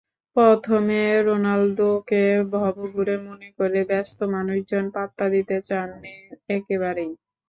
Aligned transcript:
প্রথমে 0.35 0.99
রোনালদোকে 1.27 2.23
ভবঘুরে 2.53 3.15
মনে 3.27 3.49
করে 3.57 3.79
ব্যস্ত 3.89 4.19
মানুষজন 4.35 4.85
পাত্তা 4.95 5.25
দিতে 5.35 5.57
চাননি 5.69 6.13
একেবারেই। 6.49 7.11